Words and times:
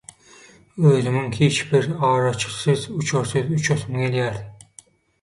özümiň 0.77 1.31
hiç 1.31 1.73
bir 1.73 1.89
araçysyz, 2.01 2.89
uçarsyz 2.91 3.51
uçasym 3.51 3.97
geldi. 3.97 4.47